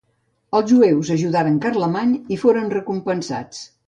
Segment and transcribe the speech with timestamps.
[0.59, 3.61] Els jueus ajudaren Carlemany i foren recompensats.